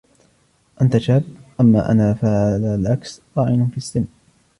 [0.81, 1.23] أنت شاب.
[1.59, 4.05] أما أنا -فعلى العكس- طاعن في السن.